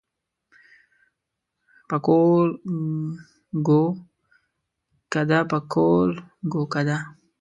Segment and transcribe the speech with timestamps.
[1.87, 2.49] پکول
[3.67, 3.81] ګو
[5.13, 6.09] کده پکول
[6.51, 6.97] ګو کده.